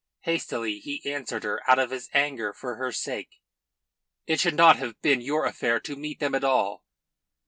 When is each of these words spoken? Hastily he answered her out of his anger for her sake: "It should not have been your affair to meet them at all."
Hastily 0.21 0.79
he 0.79 0.99
answered 1.13 1.43
her 1.43 1.61
out 1.69 1.77
of 1.77 1.91
his 1.91 2.09
anger 2.11 2.53
for 2.53 2.77
her 2.77 2.91
sake: 2.91 3.39
"It 4.25 4.39
should 4.39 4.55
not 4.55 4.77
have 4.77 4.99
been 5.03 5.21
your 5.21 5.45
affair 5.45 5.79
to 5.81 5.95
meet 5.95 6.19
them 6.19 6.33
at 6.33 6.43
all." 6.43 6.83